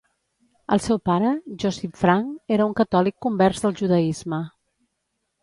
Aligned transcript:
El 0.75 0.79
seu 0.85 0.99
pare, 1.09 1.33
Josip 1.63 1.99
Frank, 2.05 2.31
era 2.57 2.67
un 2.71 2.75
catòlic 2.81 3.19
convers 3.27 3.63
del 3.67 3.77
judaisme. 3.83 4.43